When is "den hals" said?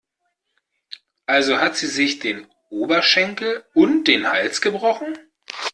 4.07-4.59